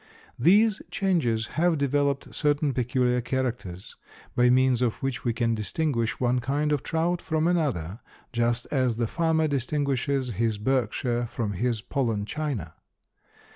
[0.39, 3.95] These changes have developed certain peculiar characters,
[4.35, 7.99] by means of which we can distinguish one kind of trout from another,
[8.33, 12.73] just as the farmer distinguishes his Berkshire from his Poland China.